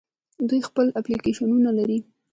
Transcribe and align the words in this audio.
دوی 0.47 0.59
خپل 0.69 0.87
اپلیکیشنونه 0.99 1.71
لري. 1.77 1.99